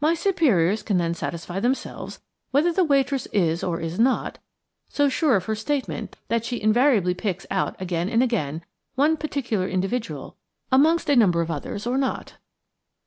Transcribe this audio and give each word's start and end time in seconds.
"My 0.00 0.14
superiors 0.14 0.82
can 0.82 0.96
then 0.96 1.12
satisfy 1.12 1.60
themselves 1.60 2.22
whether 2.50 2.72
the 2.72 2.82
waitress 2.82 3.26
is 3.26 3.62
or 3.62 3.78
is 3.78 3.98
not 4.00 4.38
so 4.88 5.10
sure 5.10 5.36
of 5.36 5.44
her 5.44 5.54
statement 5.54 6.16
that 6.28 6.46
she 6.46 6.58
invariably 6.62 7.12
picks 7.12 7.44
out 7.50 7.78
again 7.78 8.08
and 8.08 8.22
again 8.22 8.64
one 8.94 9.18
particular 9.18 9.68
individual 9.68 10.38
amongst 10.72 11.10
a 11.10 11.14
number 11.16 11.42
of 11.42 11.50
others 11.50 11.86
or 11.86 11.98
not." 11.98 12.38